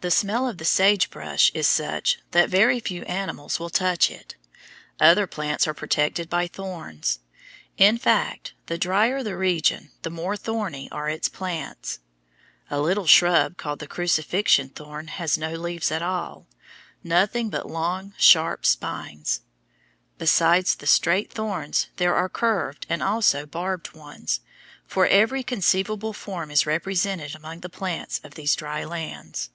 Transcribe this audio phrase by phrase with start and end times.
[0.00, 4.36] The smell of the sagebrush is such that very few animals will touch it.
[5.00, 7.18] Other plants are protected by thorns.
[7.78, 11.98] In fact, the drier the region, the more thorny are its plants.
[12.70, 16.46] A little shrub called the crucifixion thorn has no leaves at all,
[17.02, 19.40] nothing but long, sharp spines.
[20.16, 24.42] Besides the straight thorns there are curved and also barbed ones,
[24.86, 29.50] for every conceivable form is represented among the plants of these dry lands.